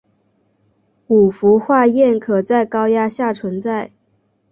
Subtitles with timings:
[1.09, 3.91] 五氟化铯可在高压下存在。